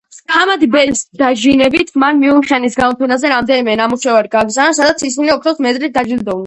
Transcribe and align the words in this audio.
ჰამდი 0.35 0.69
ბეის 0.75 1.03
დაჟინებით, 1.21 1.93
მან 2.05 2.19
მიუნხენის 2.23 2.79
გამოფენაზე 2.81 3.33
რამდენიმე 3.37 3.79
ნამუშევარი 3.83 4.35
გაგზავნა, 4.39 4.79
სადაც 4.83 5.09
ისინი 5.11 5.37
ოქროს 5.39 5.65
მედლით 5.69 6.01
დაჯილდოვდნენ. 6.01 6.39